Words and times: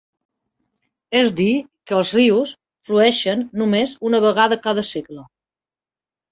Es 1.19 1.33
di 1.39 1.47
que 1.91 1.97
els 1.99 2.15
rius 2.17 2.55
flueixen 2.91 3.45
només 3.65 3.95
una 4.13 4.25
vegada 4.29 4.61
cada 4.67 4.89
segle. 4.93 5.23